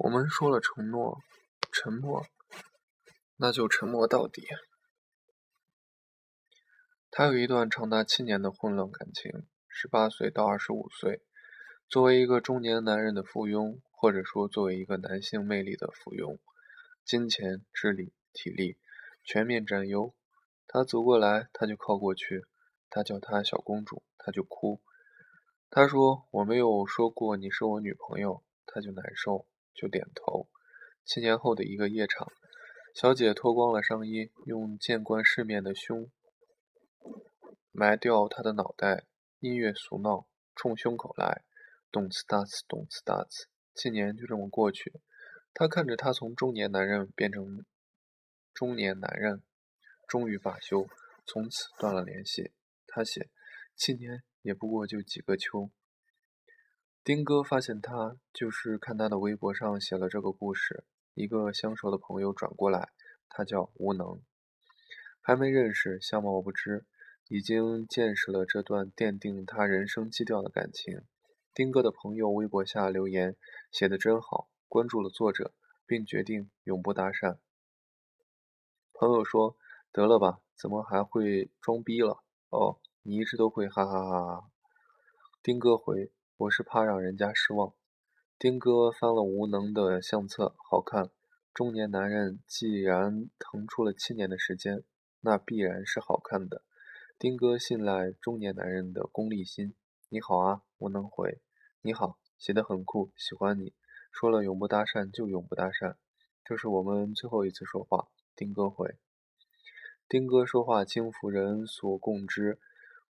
[0.00, 1.18] 我们说了承诺，
[1.72, 2.24] 沉默，
[3.36, 4.46] 那就沉默到底。
[7.10, 11.22] 他有一段长达七年的混乱感情，十八岁到二十五岁，
[11.88, 16.38] 作为一个中年男人的附庸，或者说作为一个男性魅力的附庸，
[17.04, 18.78] 金钱、智力、体力
[19.24, 20.14] 全面占优。
[20.68, 22.42] 他走过来，他就靠过去；
[22.88, 24.80] 他叫她小公主，他就哭。
[25.70, 29.46] 他说：“我没有说过你是我女朋友。”他就难受，
[29.80, 30.48] 就点头。
[31.04, 32.32] 七年后的一个夜场，
[32.92, 36.10] 小姐脱光了上衣，用见惯世面的胸。
[37.70, 39.04] 埋掉他的脑袋，
[39.38, 41.44] 音乐俗闹，冲胸口来，
[41.92, 43.46] 动次打次，动次打次。
[43.72, 45.00] 七年就这么过去，
[45.54, 47.64] 他看着他从中年男人变成
[48.52, 49.44] 中年男人，
[50.08, 50.88] 终于罢休，
[51.24, 52.52] 从此断了联系。
[52.88, 53.30] 他写，
[53.76, 55.70] 七年也不过就几个秋。
[57.04, 60.84] 丁哥发现他，就是看他的微博上写了这个故事。
[61.14, 62.90] 一个相熟的朋友转过来，
[63.28, 64.20] 他叫无能，
[65.20, 66.86] 还没认识，相貌不知。
[67.28, 71.02] 已经见识了这段奠定他人生基调的感情。
[71.52, 73.36] 丁哥的朋友微博下留言
[73.70, 75.52] 写的真好，关注了作者，
[75.86, 77.36] 并决定永不搭讪。
[78.94, 79.56] 朋友说
[79.92, 82.22] ：“得了吧，怎么还会装逼了？
[82.48, 84.50] 哦，你一直都会，哈哈哈哈。”
[85.42, 87.74] 丁哥回：“我是怕让人家失望。”
[88.38, 91.10] 丁哥翻了无能的相册，好看。
[91.52, 94.84] 中年男人既然腾出了七年的时间，
[95.22, 96.62] 那必然是好看的。
[97.18, 99.74] 丁哥信赖中年男人的功利心。
[100.08, 101.40] 你好啊，无能回。
[101.82, 103.72] 你好，写得很酷，喜欢你。
[104.12, 105.96] 说了永不搭讪就永不搭讪，
[106.44, 108.06] 这是我们最后一次说话。
[108.36, 108.96] 丁哥回。
[110.08, 112.60] 丁哥说话轻浮，人所共知。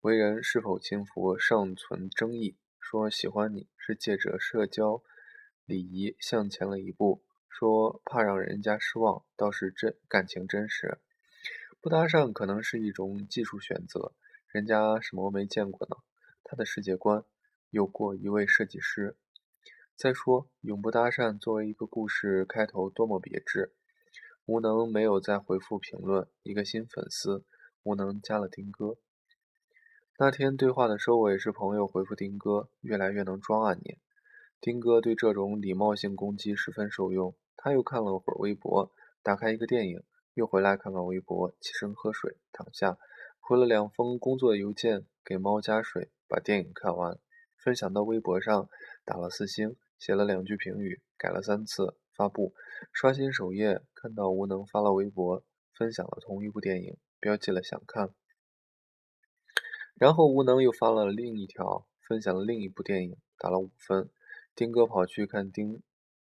[0.00, 2.56] 为人是否轻浮尚存争议。
[2.82, 5.02] 说喜欢你是借着社交
[5.64, 7.22] 礼仪向前了一步。
[7.48, 10.98] 说怕让人家失望，倒是真感情真实。
[11.80, 14.12] 不搭讪可能是一种技术选择，
[14.48, 15.96] 人家什么没见过呢？
[16.42, 17.24] 他的世界观
[17.70, 19.16] 有过一位设计师。
[19.94, 23.72] 再说，永不搭讪作为一个故事开头多么别致。
[24.44, 27.44] 无能没有再回复评论，一个新粉丝，
[27.84, 28.96] 无能加了丁哥。
[30.18, 33.98] 那天对话的收尾是朋友回复丁哥，越来越能装啊你。
[34.60, 37.34] 丁哥对这种礼貌性攻击十分受用。
[37.56, 38.92] 他又看了会儿微博，
[39.22, 40.02] 打开一个电影。
[40.34, 42.98] 又回来看看微博，起身喝水，躺下，
[43.40, 47.18] 回了两封工作邮件，给猫加水，把电影看完，
[47.56, 48.68] 分享到微博上，
[49.04, 52.54] 打了四星，写了两句评语，改了三次，发布。
[52.92, 55.42] 刷新首页，看到无能发了微博，
[55.74, 58.14] 分享了同一部电影，标记了想看。
[60.02, 64.10] 然后无能又发了另一条，分享了另一部电影，打了五分。
[64.52, 65.80] 丁哥跑去看丁，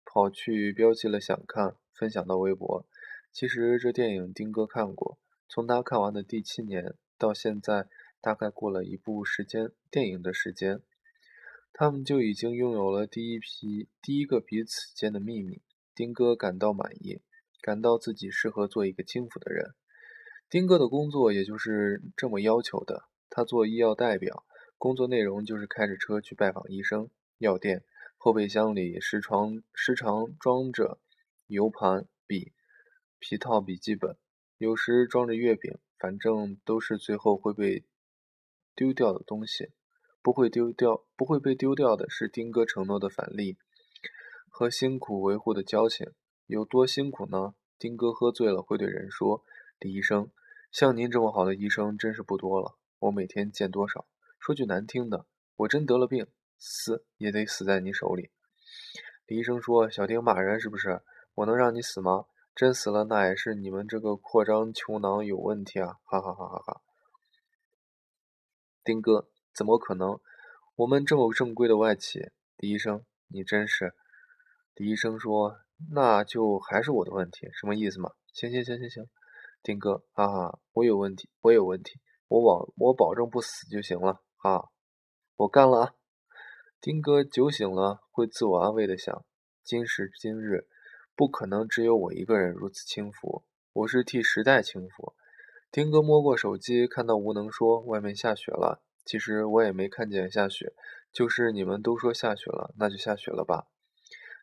[0.04, 2.84] 跑去标记了想看，分享到微博。
[3.32, 7.86] 其实这电影丁哥看过，从他看完的第七年到现在，
[8.20, 10.80] 大概过了一部时间电影的时间，
[11.72, 15.62] 他们就已经拥有了第一批第一个彼此间的秘密。
[15.94, 17.20] 丁哥感到满意，
[17.62, 19.74] 感到自己适合做一个轻浮的人。
[20.48, 23.04] 丁哥的工作也就是这么要求的。
[23.30, 24.44] 他做医药代表，
[24.76, 27.08] 工作内容就是开着车去拜访医生。
[27.38, 27.84] 药店
[28.18, 30.98] 后备箱里时常时常装着
[31.46, 32.52] U 盘、笔。
[33.22, 34.16] 皮套笔记本，
[34.56, 37.84] 有时装着月饼，反正都是最后会被
[38.74, 39.72] 丢掉的东西。
[40.22, 43.58] 不会丢掉，不会被丢掉的是丁哥承诺的返利
[44.48, 46.12] 和辛苦维护的交情。
[46.46, 47.54] 有多辛苦呢？
[47.78, 49.44] 丁哥喝醉了会对人说
[49.78, 50.30] ：“李医生，
[50.72, 52.78] 像您这么好的医生真是不多了。
[53.00, 54.06] 我每天见多少？
[54.38, 56.26] 说句难听的，我真得了病，
[56.58, 58.30] 死也得死在你手里。”
[59.26, 61.02] 李医生说：“小丁骂人是不是？
[61.34, 65.98] 我能让你死吗？”真死了，那也是你们这个扩张球囊有问题啊！
[66.04, 66.82] 哈哈哈哈哈！
[68.84, 70.20] 丁哥，怎么可能？
[70.74, 73.94] 我们这么正规的外企，李医生，你真是……
[74.74, 75.60] 李医生说
[75.92, 79.08] ：“那就还是我的问题，什么意思嘛？”行行行行行，
[79.62, 82.00] 丁哥，哈哈，我有问题，我有问题，
[82.30, 84.70] 我保我保证不死就行了，啊，
[85.34, 85.94] 我干了啊！
[86.80, 89.24] 丁哥酒醒了，会自我安慰的想：
[89.64, 90.68] 今时今日。
[91.16, 93.44] 不可能只有我一个人如此轻浮，
[93.74, 95.14] 我是替时代轻浮。
[95.70, 100.72] 丁哥摸过手机，看到无能说外面下雪了，其实我也没看见下雪，
[101.12, 103.66] 就是你们都说下雪了，那就下雪了吧。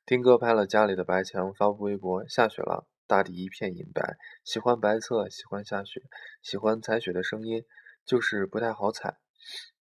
[0.05, 4.17] 丁哥拍了家里的白墙，发布微博：下雪了，大地一片银白。
[4.43, 6.03] 喜欢白色，喜欢下雪，
[6.43, 7.63] 喜欢踩雪的声音，
[8.05, 9.17] 就是不太好踩。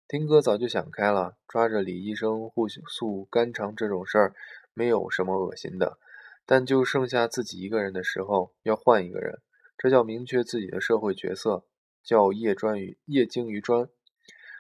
[0.06, 4.34] 丁哥早就想开了，抓着李医生互诉肝肠这种事儿，
[4.75, 5.99] 没有什么恶心的。
[6.44, 9.40] 但就剩下自己一个人的时候，要换一个人，
[9.78, 11.64] 这叫明确自己的社会角色，
[12.02, 13.88] 叫业专于业精于专。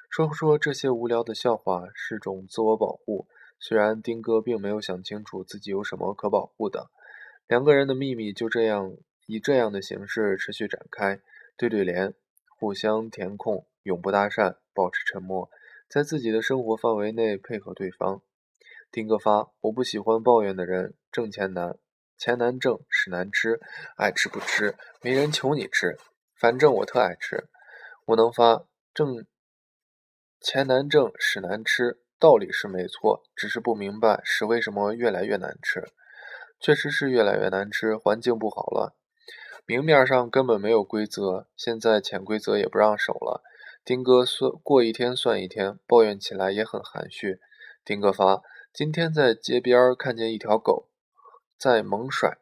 [0.08, 3.28] 说说这些无聊的笑话是种自我保护。
[3.60, 6.90] 虽然丁哥并没有想清楚自己有什么可保护的，
[7.46, 8.96] 两个人的秘密就这样
[9.26, 11.20] 以这样的形式持续展开，
[11.56, 12.14] 对对联，
[12.58, 15.50] 互相填空，永不搭讪，保持沉默，
[15.88, 18.22] 在自己的生活范围内配合对方。
[18.90, 21.76] 丁哥发：我不喜欢抱怨的人，挣钱难，
[22.16, 23.60] 钱难挣，屎难吃，
[23.96, 25.98] 爱吃不吃，没人求你吃，
[26.38, 27.48] 反正我特爱吃。
[28.06, 29.26] 我能发：挣
[30.40, 31.98] 钱难挣，屎难吃。
[32.18, 35.92] 道理是没错，只是不明白屎为什么越来越难吃。
[36.64, 38.96] 确实是越来越难吃，环境不好了。
[39.66, 43.42] 明面上根本没有规则，现在潜规则也不让守了。
[43.84, 47.38] 丁哥算过一天算一天，抱怨起来也很含蓄。
[47.84, 48.40] 丁哥发：
[48.72, 50.88] 今天在街边看见一条狗
[51.58, 52.38] 在猛甩，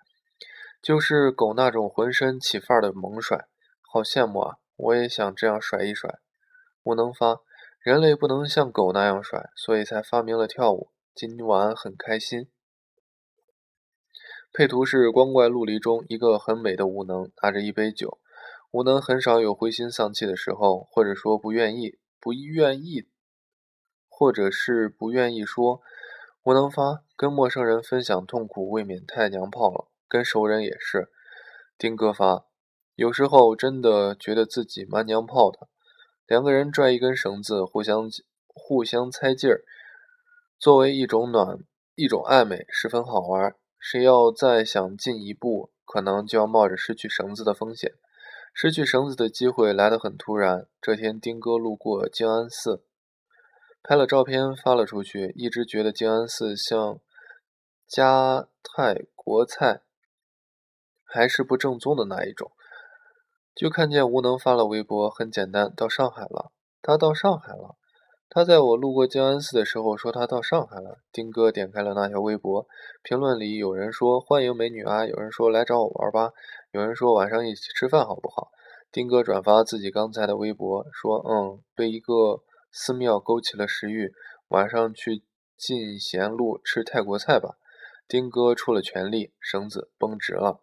[0.80, 3.48] 就是狗那种浑身起范儿的猛甩，
[3.92, 4.58] 好羡慕啊！
[4.76, 6.20] 我也想这样甩一甩。
[6.84, 7.40] 我能发。
[7.80, 10.92] 人类不能像狗那样甩，所以才发明了跳舞。
[11.12, 12.48] 今晚很开心。
[14.54, 18.18] 配图是《光怪陆离》中一个很美的无能，拿着一杯酒。
[18.70, 23.08] 无能很少有灰心丧气的时候，或者说不愿意、不愿意，
[24.10, 25.80] 或者是不愿意说。
[26.42, 29.88] 无能发跟陌生人分享痛苦，未免太娘炮了。
[30.06, 31.10] 跟熟人也是。
[31.78, 32.44] 丁哥发
[32.94, 35.68] 有时候真的觉得自己蛮娘炮的。
[36.26, 38.10] 两个人拽一根绳子，互相
[38.48, 39.64] 互相猜劲儿，
[40.58, 41.60] 作为一种暖，
[41.94, 43.56] 一种暧昧，十分好玩。
[43.84, 47.94] 谁要再想进一步，可能就要冒着失去绳子的风险。
[48.54, 50.68] 失去绳子的机会来得很突然。
[50.80, 52.84] 这天，丁哥路过静安寺，
[53.82, 55.34] 拍了照片发了出去。
[55.36, 57.00] 一直觉得静安寺像
[57.88, 59.82] 家泰国菜，
[61.02, 62.52] 还是不正宗的那一种。
[63.52, 66.52] 就看见吴能发了微博，很简单，到上海了。
[66.80, 67.76] 他到上海了。
[68.34, 71.00] 他在我路过静安寺的时候说他到上海了。
[71.12, 72.66] 丁哥点开了那条微博，
[73.02, 76.32] 评论里有人说欢迎美女啊，有人说来找我玩吧，
[76.70, 78.48] 有人说晚上一起吃饭好不好？
[78.90, 84.14] 丁哥转发自己刚才的微博，说嗯，被一个寺庙勾起了食欲，
[84.48, 85.22] 晚上去
[85.58, 87.58] 进贤路吃泰国菜吧。
[88.08, 90.62] 丁哥出了全力，绳子绷直了。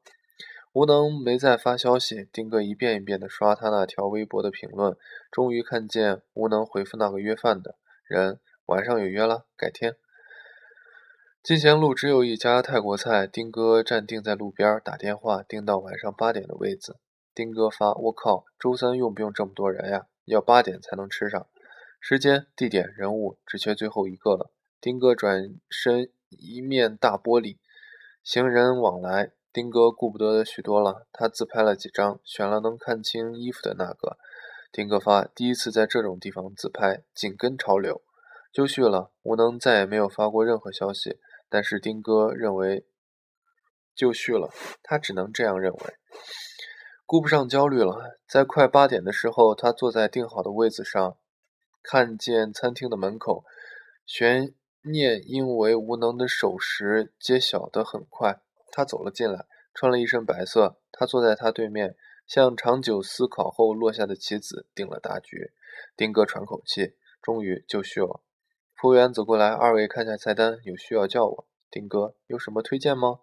[0.71, 4.95] 吴能没再发消息，丁哥一遍一遍地刷他那条微博的评论，
[5.31, 7.75] 终于看见吴能回复那个约饭的
[8.06, 9.95] 人，晚上有约了，改天。
[11.42, 16.98] 金贤路只有一家泰国菜，丁哥站定在路边打电话订到晚上八点的位子。
[17.33, 20.07] 丁哥发：我靠，周三用不用这么多人呀？
[20.25, 21.48] 要八点才能吃上。
[22.00, 24.51] 时间、地点、人物，只缺最后一个了。
[24.80, 27.57] 丁哥转身，一面大玻璃，
[28.24, 29.31] 行人往来。
[29.51, 34.18] 丁哥顾不得许多了，他自拍了几张，选了能看清衣服的那个。
[34.72, 38.04] 丁哥发：第一次在这种地方自拍，紧跟潮流。
[38.51, 41.19] 就绪了，无能再也没有发过任何消息。
[41.50, 42.86] 但是丁哥认为
[43.96, 44.51] 就绪了，
[44.84, 45.95] 他只能这样认为。
[47.07, 51.18] 顾不上焦虑了，在快八点的时候，他坐在订好的位子上，
[51.81, 53.44] 看见餐厅的门口
[54.06, 54.54] 悬
[54.84, 58.42] 念，因为无能的守时揭晓得很快。
[58.71, 60.80] 他走了进来，穿了一身白色。
[60.92, 61.95] 他坐在他对面，
[62.28, 65.52] 像长久思考后落下的棋子，定了大局。
[65.95, 68.21] 丁哥喘口气，终于就绪了。
[68.76, 73.19] 服务员走过来：“二位看下菜单，有需要叫我。”丁哥：“有什么推荐吗？”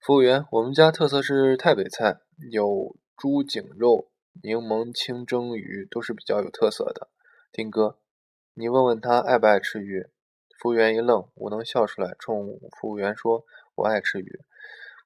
[0.00, 2.20] 服务员：“我们家特色是太北菜，
[2.52, 4.10] 有猪颈肉、
[4.42, 7.08] 柠檬清蒸鱼，都是比较有特色的。”
[7.52, 7.98] 丁哥
[8.54, 10.08] ：“你问问他爱不爱吃鱼。”
[10.60, 14.40] 服务员一愣，无能笑出来，冲服务员说：“我爱吃鱼。”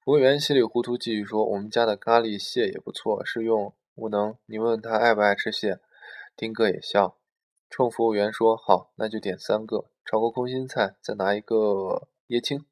[0.05, 4.37] 服务员稀里糊涂继续说：“我们家的咖喱蟹也不错，是用无能。
[4.47, 5.79] 你问问他爱不爱吃蟹。”
[6.37, 7.17] 丁哥也笑，
[7.71, 12.67] 冲服务员说：“好，那就点三个，炒个空心菜，再拿一个椰青。”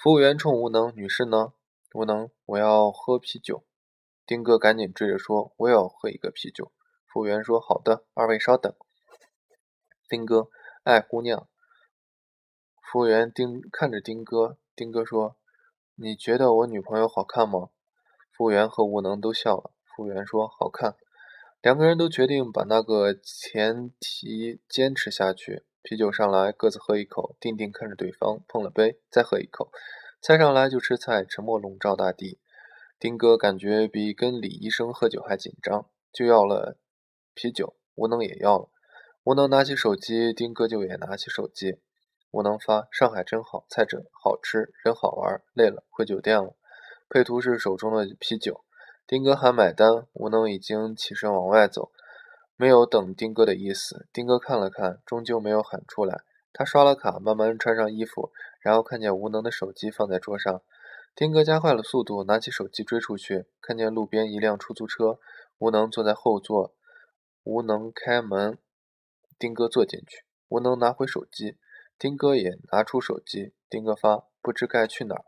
[0.00, 1.54] 服务员冲无能女士呢？
[1.92, 3.64] 无能，我要喝啤酒。
[4.24, 6.70] 丁哥赶紧追着说：“我也要喝一个啤酒。”
[7.12, 8.72] 服务员说：“好的，二位稍等。”
[10.08, 10.48] 丁哥，
[10.84, 11.48] 哎，姑娘。
[12.82, 15.36] 服务员丁看着丁哥，丁哥说。
[15.94, 17.68] 你觉得我女朋友好看吗？
[18.32, 19.70] 服务员和无能都笑了。
[19.84, 20.96] 服务员说：“好看。”
[21.62, 25.64] 两个人都决定把那个前提坚持下去。
[25.82, 29.70] 啤酒上来，各自喝一口，定定看着对方，碰了杯，再喝一口。
[30.20, 32.40] 菜上来就吃菜，沉默笼罩大地。
[32.98, 36.78] 丁哥感觉比跟李医生喝酒还紧张，就要了
[37.34, 37.76] 啤酒。
[37.94, 38.70] 无能也要了。
[39.24, 41.78] 无能拿起手机，丁哥就也拿起手机。
[42.32, 45.40] 吴能发：上海真好，菜真好吃，人好玩。
[45.54, 46.56] 累了，回酒店了。
[47.08, 48.64] 配图是手中的啤酒。
[49.06, 51.92] 丁哥喊买单，吴能已经起身往外走，
[52.56, 54.08] 没有等丁哥的意思。
[54.12, 56.22] 丁哥看了看，终究没有喊出来。
[56.52, 60.62] 他刷了卡，慢慢穿上衣服，然后看见吴能的手机放在桌上。
[61.14, 65.20] 丁哥加快了速度，拿起手机追出去，看见路边一辆出租车，
[65.58, 66.74] 吴能坐在后座。
[67.44, 68.58] 吴能开门，
[69.42, 70.24] 丁哥坐进去。
[70.46, 71.56] 吴能拿回手机，
[71.98, 73.54] 丁哥也拿出手机。
[73.68, 75.24] 丁哥发：不知该去哪儿。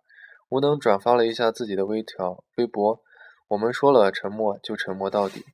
[0.51, 3.03] 吴能转发了一下自己的微条微博。
[3.49, 5.45] 我们说了，沉默就沉默到底。